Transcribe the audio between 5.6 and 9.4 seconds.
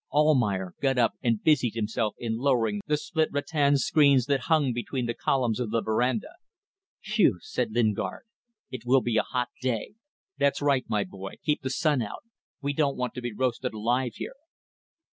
the verandah. "Phew!" said Lingard, "it will be a